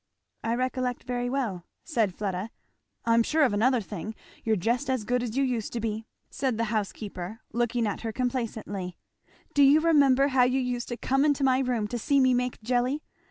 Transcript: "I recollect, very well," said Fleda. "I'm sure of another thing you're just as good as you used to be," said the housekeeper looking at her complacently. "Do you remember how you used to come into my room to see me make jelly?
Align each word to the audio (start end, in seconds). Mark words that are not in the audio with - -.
"I 0.43 0.55
recollect, 0.55 1.03
very 1.03 1.29
well," 1.29 1.63
said 1.83 2.15
Fleda. 2.15 2.49
"I'm 3.05 3.21
sure 3.21 3.43
of 3.43 3.53
another 3.53 3.81
thing 3.81 4.15
you're 4.43 4.55
just 4.55 4.89
as 4.89 5.03
good 5.03 5.21
as 5.21 5.37
you 5.37 5.43
used 5.43 5.73
to 5.73 5.79
be," 5.79 6.07
said 6.31 6.57
the 6.57 6.63
housekeeper 6.73 7.41
looking 7.53 7.85
at 7.85 8.01
her 8.01 8.11
complacently. 8.11 8.97
"Do 9.53 9.61
you 9.61 9.79
remember 9.79 10.29
how 10.29 10.41
you 10.41 10.59
used 10.59 10.87
to 10.87 10.97
come 10.97 11.23
into 11.23 11.43
my 11.43 11.59
room 11.59 11.87
to 11.89 11.99
see 11.99 12.19
me 12.19 12.33
make 12.33 12.59
jelly? 12.63 13.03